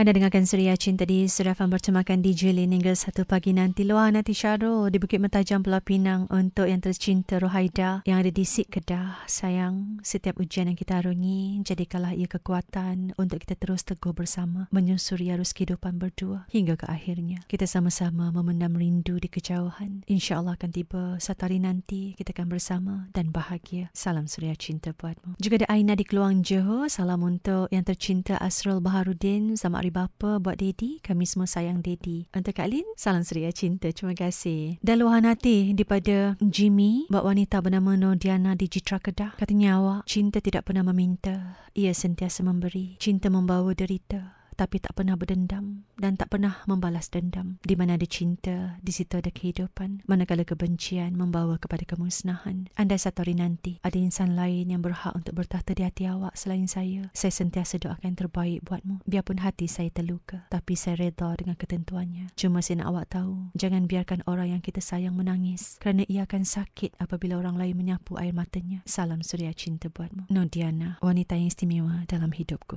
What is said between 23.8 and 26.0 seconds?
Salam Suria Cinta buatmu. Juga ada Aina